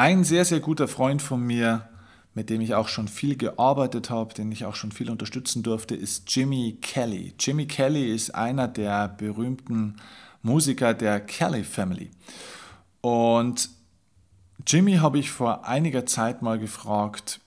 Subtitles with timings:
[0.00, 1.86] Ein sehr, sehr guter Freund von mir,
[2.32, 5.94] mit dem ich auch schon viel gearbeitet habe, den ich auch schon viel unterstützen durfte,
[5.94, 7.34] ist Jimmy Kelly.
[7.38, 9.96] Jimmy Kelly ist einer der berühmten
[10.40, 12.10] Musiker der Kelly Family.
[13.02, 13.68] Und
[14.66, 17.42] Jimmy habe ich vor einiger Zeit mal gefragt,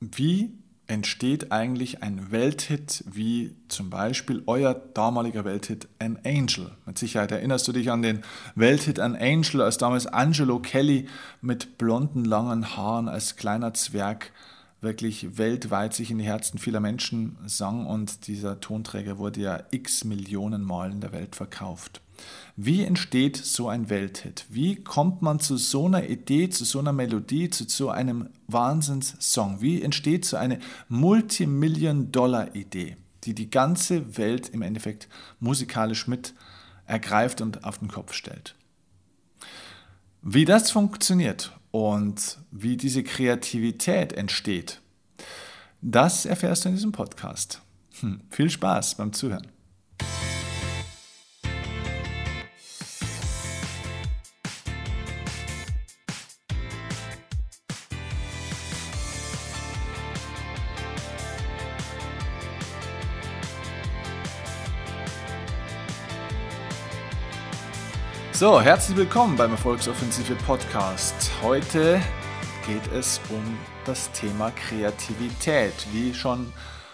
[0.00, 6.72] wie entsteht eigentlich ein Welthit wie zum Beispiel euer damaliger Welthit An Angel.
[6.86, 8.22] Mit Sicherheit erinnerst du dich an den
[8.54, 11.08] Welthit An Angel, als damals Angelo Kelly
[11.40, 14.32] mit blonden, langen Haaren als kleiner Zwerg
[14.82, 20.04] wirklich weltweit sich in die Herzen vieler Menschen sang und dieser Tonträger wurde ja x
[20.04, 22.02] Millionen Mal in der Welt verkauft.
[22.56, 24.44] Wie entsteht so ein Welthit?
[24.50, 29.62] Wie kommt man zu so einer Idee, zu so einer Melodie, zu so einem Wahnsinnssong?
[29.62, 30.58] Wie entsteht so eine
[30.88, 35.08] Multimillion-Dollar-Idee, die die ganze Welt im Endeffekt
[35.40, 36.34] musikalisch mit
[36.86, 38.54] ergreift und auf den Kopf stellt?
[40.20, 44.80] Wie das funktioniert und wie diese Kreativität entsteht,
[45.80, 47.60] das erfährst du in diesem Podcast.
[48.00, 49.51] Hm, viel Spaß beim Zuhören.
[68.34, 71.30] So, herzlich willkommen beim Erfolgsoffensive Podcast.
[71.42, 72.00] Heute
[72.66, 75.74] geht es um das Thema Kreativität.
[75.92, 76.50] Wie schon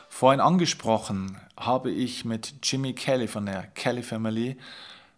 [0.08, 4.56] vorhin angesprochen, habe ich mit Jimmy Kelly von der Kelly Family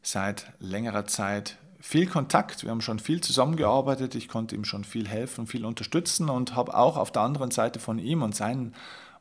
[0.02, 2.64] seit längerer Zeit viel Kontakt.
[2.64, 4.14] Wir haben schon viel zusammengearbeitet.
[4.14, 7.80] Ich konnte ihm schon viel helfen, viel unterstützen und habe auch auf der anderen Seite
[7.80, 8.74] von ihm und seinen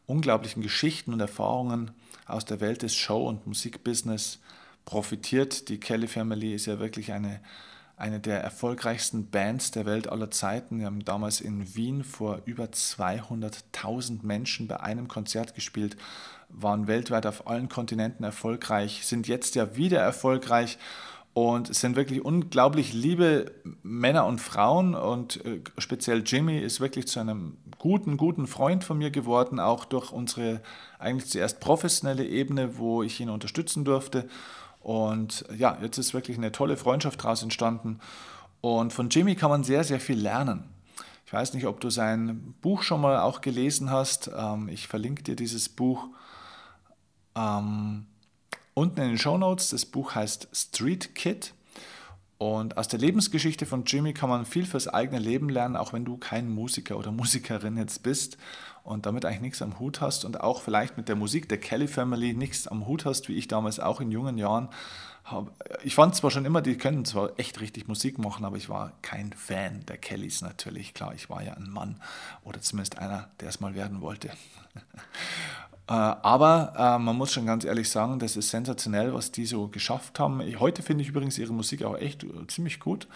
[0.06, 1.92] unglaublichen Geschichten und Erfahrungen
[2.28, 4.40] aus der Welt des Show- und Musikbusiness
[4.86, 5.70] profitiert.
[5.70, 7.40] Die Kelly Family ist ja wirklich eine,
[7.98, 10.80] eine der erfolgreichsten Bands der Welt aller Zeiten.
[10.80, 15.98] Wir haben damals in Wien vor über 200.000 Menschen bei einem Konzert gespielt,
[16.50, 20.78] waren weltweit auf allen Kontinenten erfolgreich, sind jetzt ja wieder erfolgreich
[21.34, 23.52] und sind wirklich unglaublich liebe
[23.84, 28.98] Männer und Frauen und äh, speziell Jimmy ist wirklich zu einem guten, guten Freund von
[28.98, 30.62] mir geworden, auch durch unsere
[30.98, 34.28] eigentlich zuerst professionelle Ebene, wo ich ihn unterstützen durfte
[34.80, 38.00] und ja, jetzt ist wirklich eine tolle Freundschaft daraus entstanden.
[38.62, 40.64] Und von Jimmy kann man sehr, sehr viel lernen.
[41.26, 44.32] Ich weiß nicht, ob du sein Buch schon mal auch gelesen hast.
[44.36, 46.08] Ähm, ich verlinke dir dieses Buch
[47.36, 48.08] ähm,
[48.74, 49.70] unten in den Show Notes.
[49.70, 51.54] Das Buch heißt Street Kid.
[52.40, 56.06] Und aus der Lebensgeschichte von Jimmy kann man viel fürs eigene Leben lernen, auch wenn
[56.06, 58.38] du kein Musiker oder Musikerin jetzt bist
[58.84, 61.90] und damit eigentlich nichts am Hut hast und auch vielleicht mit der Musik der Kelly
[61.90, 64.70] Family nichts am Hut hast, wie ich damals auch in jungen Jahren.
[65.84, 68.94] Ich fand zwar schon immer, die können zwar echt richtig Musik machen, aber ich war
[69.02, 70.94] kein Fan der Kellys natürlich.
[70.94, 72.02] Klar, ich war ja ein Mann
[72.46, 74.32] oder zumindest einer, der es mal werden wollte.
[75.90, 79.68] Äh, aber äh, man muss schon ganz ehrlich sagen, das ist sensationell, was die so
[79.68, 80.40] geschafft haben.
[80.60, 83.08] Heute finde ich übrigens ihre Musik auch echt äh, ziemlich gut.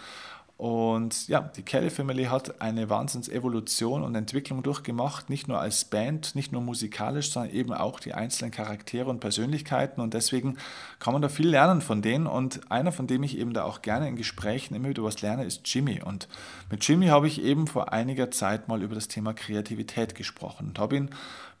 [0.56, 6.36] Und ja, die Kelly Family hat eine Wahnsinnsevolution und Entwicklung durchgemacht, nicht nur als Band,
[6.36, 10.00] nicht nur musikalisch, sondern eben auch die einzelnen Charaktere und Persönlichkeiten.
[10.00, 10.56] Und deswegen
[11.00, 12.26] kann man da viel lernen von denen.
[12.26, 15.44] Und einer, von dem ich eben da auch gerne in Gesprächen immer wieder was lerne,
[15.44, 16.02] ist Jimmy.
[16.02, 16.28] Und
[16.70, 20.78] mit Jimmy habe ich eben vor einiger Zeit mal über das Thema Kreativität gesprochen und
[20.78, 21.10] habe ihn,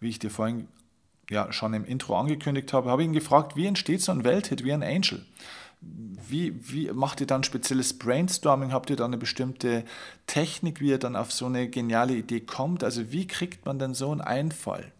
[0.00, 0.68] wie ich dir vorhin
[1.30, 4.72] ja schon im Intro angekündigt habe, habe ihn gefragt, wie entsteht so ein Welthit wie
[4.72, 5.24] ein Angel?
[5.80, 8.72] Wie, wie macht ihr dann spezielles Brainstorming?
[8.72, 9.84] Habt ihr dann eine bestimmte
[10.26, 12.82] Technik, wie ihr dann auf so eine geniale Idee kommt?
[12.82, 14.92] Also wie kriegt man denn so einen Einfall?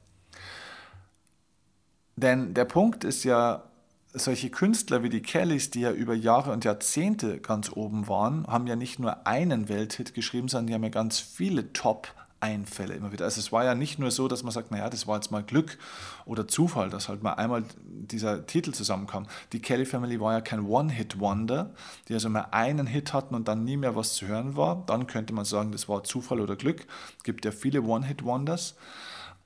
[2.17, 3.65] Denn der Punkt ist ja,
[4.13, 8.67] solche Künstler wie die Kellys, die ja über Jahre und Jahrzehnte ganz oben waren, haben
[8.67, 12.15] ja nicht nur einen Welthit geschrieben, sondern die haben ja ganz viele Top-
[12.45, 13.25] Einfälle immer wieder.
[13.25, 15.43] Also es war ja nicht nur so, dass man sagt, naja, das war jetzt mal
[15.43, 15.79] Glück
[16.27, 19.27] oder Zufall, dass halt mal einmal dieser Titel zusammenkam.
[19.53, 21.71] Die Kelly Family war ja kein One-Hit-Wonder,
[22.09, 24.85] die also mal einen Hit hatten und dann nie mehr was zu hören war.
[24.87, 26.87] Dann könnte man sagen, das war Zufall oder Glück.
[27.17, 28.75] Es gibt ja viele One-Hit-Wonders,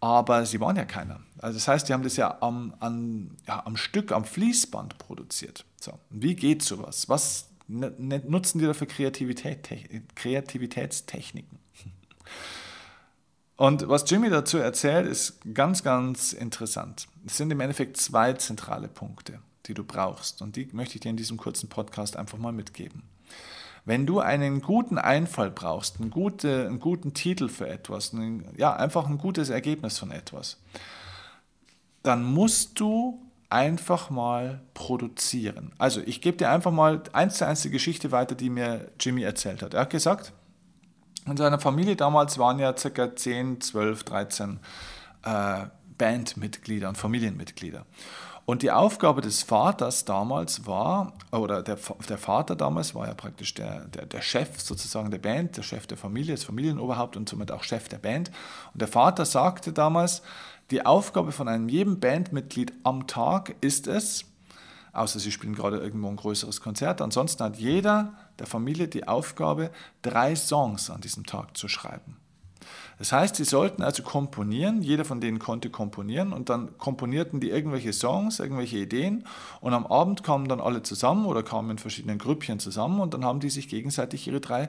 [0.01, 1.21] aber sie waren ja keiner.
[1.39, 5.65] Also das heißt, die haben das ja am, an, ja, am Stück, am Fließband produziert.
[5.81, 7.09] So, wie geht sowas?
[7.09, 9.69] Was nutzen die da für Kreativität,
[10.17, 11.59] Kreativitätstechniken?
[13.59, 17.09] Und was Jimmy dazu erzählt, ist ganz, ganz interessant.
[17.27, 20.43] Es sind im Endeffekt zwei zentrale Punkte, die du brauchst.
[20.43, 23.03] Und die möchte ich dir in diesem kurzen Podcast einfach mal mitgeben.
[23.85, 28.77] Wenn du einen guten Einfall brauchst, einen, gute, einen guten Titel für etwas, einen, ja,
[28.77, 30.59] einfach ein gutes Ergebnis von etwas,
[32.05, 33.21] dann musst du
[33.51, 35.73] einfach mal produzieren.
[35.79, 39.23] Also ich gebe dir einfach mal eins zu eins die Geschichte weiter, die mir Jimmy
[39.23, 39.75] erzählt hat.
[39.75, 40.33] Er hat gesagt,
[41.31, 43.17] In seiner Familie damals waren ja ca.
[43.17, 44.61] 10, 12, 13
[45.25, 45.67] äh,
[45.99, 47.85] Bandmitglieder und Familienmitglieder.
[48.47, 51.77] Und die Aufgabe des Vaters damals war, oder der,
[52.09, 55.87] der Vater damals war ja praktisch der, der, der Chef sozusagen der Band, der Chef
[55.87, 58.31] der Familie, das Familienoberhaupt und somit auch Chef der Band.
[58.73, 60.23] Und der Vater sagte damals,
[60.71, 64.25] die Aufgabe von einem jedem Bandmitglied am Tag ist es,
[64.99, 69.71] außer sie spielen gerade irgendwo ein größeres Konzert, ansonsten hat jeder der Familie die Aufgabe,
[70.03, 72.17] drei Songs an diesem Tag zu schreiben.
[72.99, 76.33] Das heißt, sie sollten also komponieren, jeder von denen konnte komponieren.
[76.33, 79.25] Und dann komponierten die irgendwelche Songs, irgendwelche Ideen.
[79.61, 83.01] Und am Abend kamen dann alle zusammen oder kamen in verschiedenen Grüppchen zusammen.
[83.01, 84.69] Und dann haben die sich gegenseitig ihre drei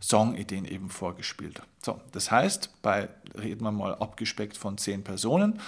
[0.00, 1.62] Songideen eben vorgespielt.
[1.82, 5.60] So, das heißt, bei, reden wir mal abgespeckt von zehn Personen,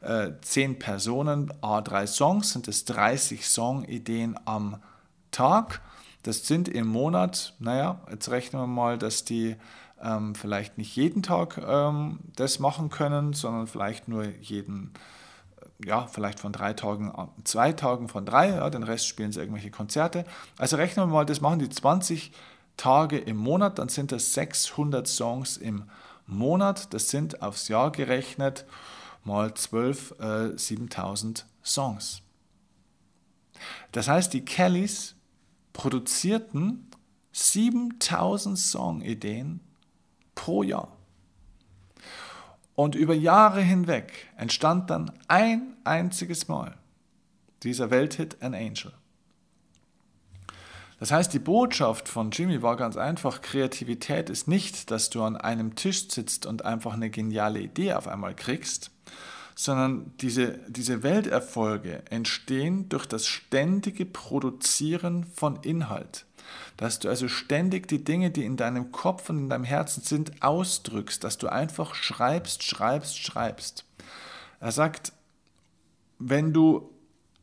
[0.00, 4.82] äh, zehn Personen, A3 Songs, sind es 30 Songideen am
[5.30, 5.80] Tag.
[6.22, 9.56] Das sind im Monat, naja, jetzt rechnen wir mal, dass die
[10.02, 14.92] ähm, vielleicht nicht jeden Tag ähm, das machen können, sondern vielleicht nur jeden,
[15.60, 17.12] äh, ja, vielleicht von drei Tagen,
[17.44, 20.24] zwei Tagen von drei, ja, den Rest spielen sie irgendwelche Konzerte.
[20.58, 22.32] Also rechnen wir mal, das machen die 20
[22.76, 25.84] Tage im Monat, dann sind das 600 Songs im
[26.26, 28.64] Monat, das sind aufs Jahr gerechnet
[29.24, 32.22] mal 12, äh, 7000 Songs.
[33.92, 35.14] Das heißt, die Kellys
[35.72, 36.90] produzierten
[37.32, 39.60] 7000 Songideen
[40.34, 40.96] pro Jahr.
[42.74, 46.76] Und über Jahre hinweg entstand dann ein einziges Mal
[47.62, 48.92] dieser Welthit An Angel.
[51.00, 55.36] Das heißt, die Botschaft von Jimmy war ganz einfach, Kreativität ist nicht, dass du an
[55.36, 58.90] einem Tisch sitzt und einfach eine geniale Idee auf einmal kriegst,
[59.54, 66.26] sondern diese, diese Welterfolge entstehen durch das ständige Produzieren von Inhalt
[66.76, 70.42] dass du also ständig die Dinge, die in deinem Kopf und in deinem Herzen sind,
[70.42, 73.84] ausdrückst, dass du einfach schreibst, schreibst, schreibst.
[74.60, 75.12] Er sagt,
[76.18, 76.90] wenn du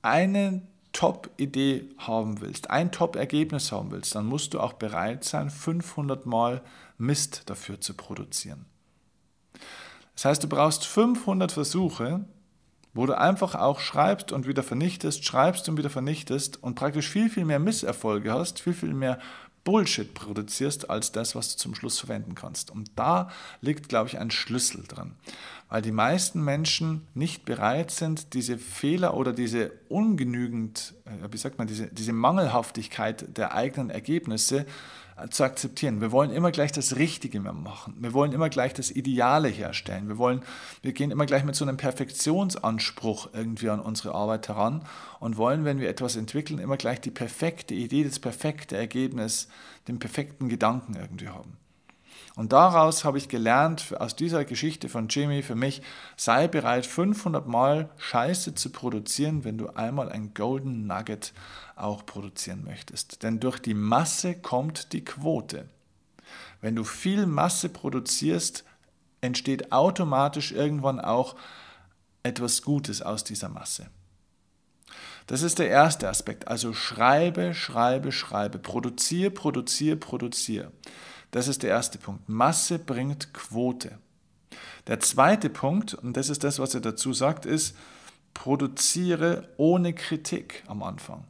[0.02, 0.62] eine
[0.94, 6.62] Top-Idee haben willst, ein Top-Ergebnis haben willst, dann musst du auch bereit sein, 500 Mal
[6.98, 8.66] Mist dafür zu produzieren.
[10.16, 12.26] Das heißt, du brauchst 500 Versuche,
[12.94, 17.30] wo du einfach auch schreibst und wieder vernichtest, schreibst und wieder vernichtest und praktisch viel,
[17.30, 19.20] viel mehr Misserfolge hast, viel, viel mehr
[19.64, 22.72] Bullshit produzierst, als das, was du zum Schluss verwenden kannst.
[22.72, 23.30] Und da
[23.62, 25.14] liegt, glaube ich, ein Schlüssel drin.
[25.70, 31.58] Weil die meisten Menschen nicht bereit sind, diese Fehler oder diese ungenügend, äh, wie sagt
[31.58, 34.66] man, diese, diese Mangelhaftigkeit der eigenen Ergebnisse
[35.30, 36.02] zu akzeptieren.
[36.02, 37.96] Wir wollen immer gleich das Richtige machen.
[38.00, 40.08] Wir wollen immer gleich das Ideale herstellen.
[40.08, 40.42] Wir, wollen,
[40.82, 44.84] wir gehen immer gleich mit so einem Perfektionsanspruch irgendwie an unsere Arbeit heran
[45.20, 49.48] und wollen, wenn wir etwas entwickeln, immer gleich die perfekte Idee, das perfekte Ergebnis,
[49.88, 51.61] den perfekten Gedanken irgendwie haben.
[52.36, 55.82] Und daraus habe ich gelernt, aus dieser Geschichte von Jimmy für mich,
[56.16, 61.34] sei bereit, 500 Mal Scheiße zu produzieren, wenn du einmal ein Golden Nugget
[61.76, 63.24] auch produzieren möchtest.
[63.24, 65.68] Denn durch die Masse kommt die Quote.
[66.62, 68.64] Wenn du viel Masse produzierst,
[69.20, 71.36] entsteht automatisch irgendwann auch
[72.24, 73.88] etwas Gutes aus dieser Masse.
[75.28, 76.48] Das ist der erste Aspekt.
[76.48, 78.58] Also schreibe, schreibe, schreibe.
[78.60, 80.72] Produziere, produziere, produziere.
[81.32, 82.30] Das ist der erste Punkt.
[82.30, 83.98] Masse bringt Quote.
[84.88, 87.76] Der zweite Punkt, und das ist das, was er dazu sagt, ist,
[88.34, 91.24] produziere ohne Kritik am Anfang.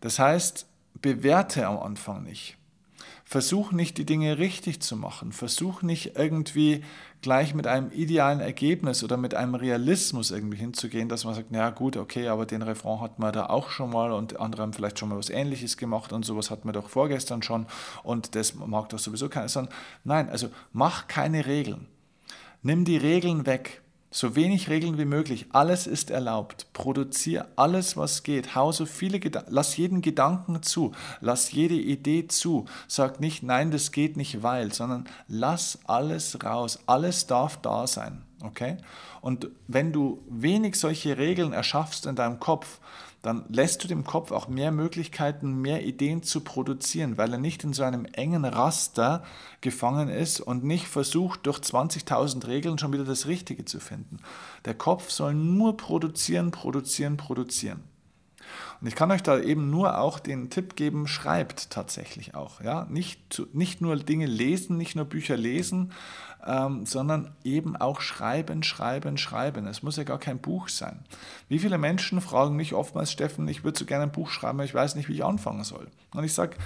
[0.00, 0.66] Das heißt,
[1.00, 2.57] bewerte am Anfang nicht.
[3.30, 5.32] Versuch nicht, die Dinge richtig zu machen.
[5.32, 6.82] Versuch nicht irgendwie
[7.20, 11.68] gleich mit einem idealen Ergebnis oder mit einem Realismus irgendwie hinzugehen, dass man sagt, na
[11.68, 14.98] gut, okay, aber den Refrain hat man da auch schon mal und andere haben vielleicht
[14.98, 17.66] schon mal was Ähnliches gemacht und sowas hat man doch vorgestern schon
[18.02, 19.50] und das mag doch sowieso keiner.
[19.50, 21.86] Sondern nein, also mach keine Regeln.
[22.62, 23.82] Nimm die Regeln weg.
[24.10, 25.46] So wenig Regeln wie möglich.
[25.52, 26.72] Alles ist erlaubt.
[26.72, 28.54] Produziere alles, was geht.
[28.54, 29.52] Hau so viele Gedanken.
[29.52, 30.92] Lass jeden Gedanken zu.
[31.20, 32.64] Lass jede Idee zu.
[32.86, 36.78] Sag nicht, nein, das geht nicht, weil, sondern lass alles raus.
[36.86, 38.22] Alles darf da sein.
[38.42, 38.78] Okay?
[39.20, 42.78] Und wenn du wenig solche Regeln erschaffst in deinem Kopf,
[43.22, 47.64] dann lässt du dem Kopf auch mehr Möglichkeiten, mehr Ideen zu produzieren, weil er nicht
[47.64, 49.24] in so einem engen Raster
[49.60, 54.18] gefangen ist und nicht versucht, durch 20.000 Regeln schon wieder das Richtige zu finden.
[54.64, 57.82] Der Kopf soll nur produzieren, produzieren, produzieren.
[58.80, 62.60] Und ich kann euch da eben nur auch den Tipp geben, schreibt tatsächlich auch.
[62.60, 62.86] Ja?
[62.90, 65.92] Nicht, nicht nur Dinge lesen, nicht nur Bücher lesen,
[66.46, 69.66] ähm, sondern eben auch schreiben, schreiben, schreiben.
[69.66, 71.00] Es muss ja gar kein Buch sein.
[71.48, 74.64] Wie viele Menschen fragen mich oftmals, Steffen, ich würde so gerne ein Buch schreiben, aber
[74.64, 75.88] ich weiß nicht, wie ich anfangen soll.
[76.14, 76.56] Und ich sage,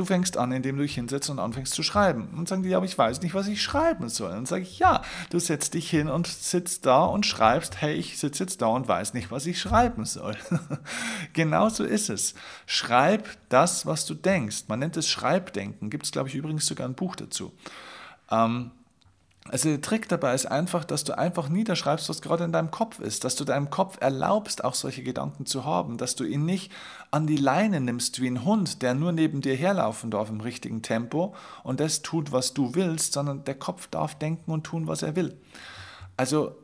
[0.00, 2.28] Du fängst an, indem du dich hinsetzt und anfängst zu schreiben.
[2.34, 4.30] Und sagen die, ja, aber ich weiß nicht, was ich schreiben soll.
[4.30, 7.92] Und dann sage ich, ja, du setzt dich hin und sitzt da und schreibst, hey,
[7.92, 10.38] ich sitze jetzt da und weiß nicht, was ich schreiben soll.
[11.34, 12.32] Genauso ist es.
[12.64, 14.68] Schreib das, was du denkst.
[14.68, 15.90] Man nennt es Schreibdenken.
[15.90, 17.52] Gibt es, glaube ich, übrigens sogar ein Buch dazu.
[18.30, 18.70] Ähm,
[19.48, 23.00] also der Trick dabei ist einfach, dass du einfach niederschreibst, was gerade in deinem Kopf
[23.00, 26.70] ist, dass du deinem Kopf erlaubst, auch solche Gedanken zu haben, dass du ihn nicht
[27.10, 30.82] an die Leine nimmst wie ein Hund, der nur neben dir herlaufen darf im richtigen
[30.82, 35.02] Tempo und das tut, was du willst, sondern der Kopf darf denken und tun, was
[35.02, 35.36] er will.
[36.18, 36.54] Also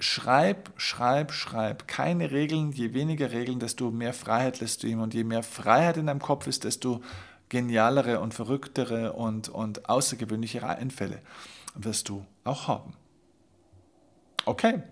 [0.00, 1.86] schreib, schreib, schreib.
[1.86, 5.96] Keine Regeln, je weniger Regeln, desto mehr Freiheit lässt du ihm und je mehr Freiheit
[5.96, 7.02] in deinem Kopf ist, desto
[7.48, 11.20] genialere und verrücktere und, und außergewöhnlichere Einfälle
[11.74, 12.94] wirst du auch haben.
[14.44, 14.82] Okay.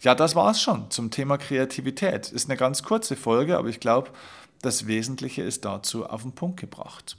[0.00, 2.30] Ja, das war's schon zum Thema Kreativität.
[2.30, 4.10] Ist eine ganz kurze Folge, aber ich glaube,
[4.62, 7.16] das Wesentliche ist dazu auf den Punkt gebracht.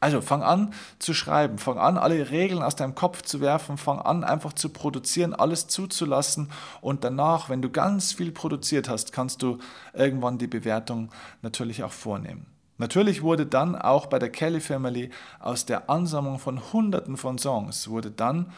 [0.00, 4.00] Also fang an zu schreiben, fang an, alle Regeln aus deinem Kopf zu werfen, fang
[4.00, 6.50] an einfach zu produzieren, alles zuzulassen
[6.82, 9.58] und danach, wenn du ganz viel produziert hast, kannst du
[9.94, 12.53] irgendwann die Bewertung natürlich auch vornehmen.
[12.76, 17.88] Natürlich wurde dann auch bei der Kelly Family aus der Ansammlung von Hunderten von Songs,
[17.88, 18.52] wurde dann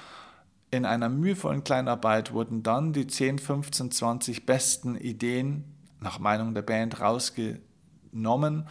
[0.70, 5.64] in einer mühevollen Kleinarbeit, wurden dann die 10, 15, 20 besten Ideen
[6.00, 8.66] nach Meinung der Band rausgenommen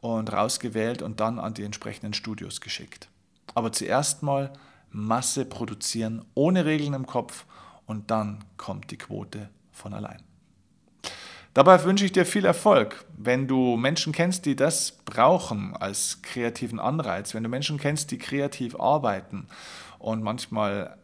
[0.00, 3.08] und rausgewählt und dann an die entsprechenden Studios geschickt.
[3.54, 4.52] Aber zuerst mal
[4.90, 7.46] Masse produzieren, ohne Regeln im Kopf
[7.86, 10.22] und dann kommt die Quote von allein.
[11.54, 13.04] Dabei wünsche ich dir viel Erfolg.
[13.16, 18.18] Wenn du Menschen kennst, die das brauchen als kreativen Anreiz, wenn du Menschen kennst, die
[18.18, 19.46] kreativ arbeiten
[20.00, 20.98] und manchmal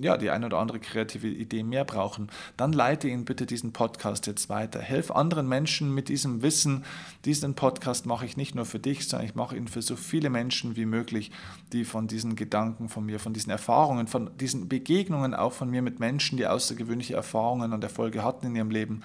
[0.00, 4.26] ja, die eine oder andere kreative Idee mehr brauchen, dann leite ihnen bitte diesen Podcast
[4.26, 4.80] jetzt weiter.
[4.80, 6.84] Hilf anderen Menschen mit diesem Wissen.
[7.24, 10.28] Diesen Podcast mache ich nicht nur für dich, sondern ich mache ihn für so viele
[10.28, 11.30] Menschen wie möglich,
[11.72, 15.82] die von diesen Gedanken von mir, von diesen Erfahrungen, von diesen Begegnungen auch von mir
[15.82, 19.02] mit Menschen, die außergewöhnliche Erfahrungen und Erfolge hatten in ihrem Leben,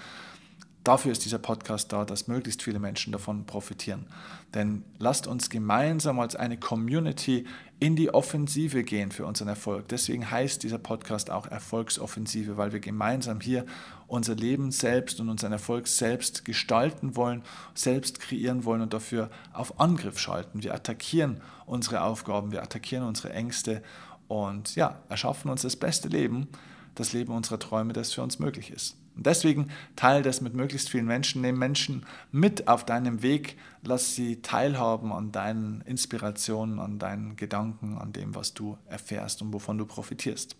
[0.84, 4.06] Dafür ist dieser Podcast da, dass möglichst viele Menschen davon profitieren.
[4.52, 7.46] Denn lasst uns gemeinsam als eine Community
[7.78, 9.86] in die Offensive gehen für unseren Erfolg.
[9.88, 13.64] Deswegen heißt dieser Podcast auch Erfolgsoffensive, weil wir gemeinsam hier
[14.08, 17.42] unser Leben selbst und unseren Erfolg selbst gestalten wollen,
[17.74, 20.64] selbst kreieren wollen und dafür auf Angriff schalten.
[20.64, 23.84] Wir attackieren unsere Aufgaben, wir attackieren unsere Ängste
[24.26, 26.48] und ja, erschaffen uns das beste Leben,
[26.96, 28.96] das Leben unserer Träume, das für uns möglich ist.
[29.14, 34.14] Und deswegen teile das mit möglichst vielen Menschen, nimm Menschen mit auf deinem Weg, lass
[34.14, 39.76] sie teilhaben an deinen Inspirationen, an deinen Gedanken, an dem, was du erfährst und wovon
[39.78, 40.56] du profitierst.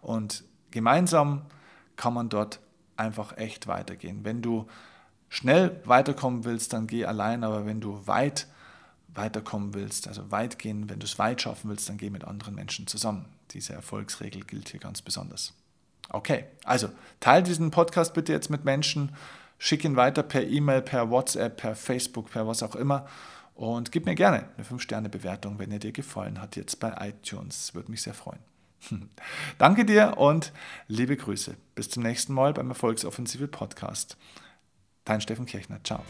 [0.00, 1.42] Und gemeinsam
[1.96, 2.60] kann man dort
[2.96, 4.24] einfach echt weitergehen.
[4.24, 4.66] Wenn du
[5.28, 8.46] schnell weiterkommen willst, dann geh allein, aber wenn du weit
[9.08, 12.54] weiterkommen willst, also weit gehen, wenn du es weit schaffen willst, dann geh mit anderen
[12.54, 13.24] Menschen zusammen.
[13.50, 15.54] Diese Erfolgsregel gilt hier ganz besonders.
[16.10, 16.88] Okay, also
[17.20, 19.14] teile diesen Podcast bitte jetzt mit Menschen,
[19.58, 23.06] schick ihn weiter per E-Mail, per WhatsApp, per Facebook, per was auch immer
[23.58, 27.74] und gib mir gerne eine 5-Sterne-Bewertung, wenn er dir gefallen hat, jetzt bei iTunes.
[27.74, 28.38] Würde mich sehr freuen.
[29.58, 30.52] Danke dir und
[30.86, 31.56] liebe Grüße.
[31.74, 34.16] Bis zum nächsten Mal beim Erfolgsoffensive Podcast.
[35.04, 35.82] Dein Steffen Kirchner.
[35.82, 36.04] Ciao.